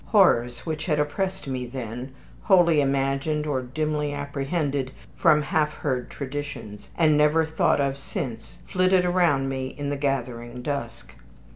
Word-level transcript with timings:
Horrors 0.07 0.65
which 0.65 0.87
had 0.87 0.97
oppressed 0.99 1.47
me 1.47 1.67
then, 1.67 2.15
wholly 2.41 2.81
imagined 2.81 3.45
or 3.45 3.61
dimly 3.61 4.11
apprehended 4.13 4.91
from 5.15 5.43
half 5.43 5.75
heard 5.75 6.09
traditions, 6.09 6.89
and 6.97 7.15
never 7.15 7.45
thought 7.45 7.79
of 7.79 7.99
since, 7.99 8.57
flitted 8.65 9.05
around 9.05 9.47
me 9.47 9.67
in 9.67 9.91
the 9.91 9.97
gathering 9.97 10.63
dusk. 10.63 11.13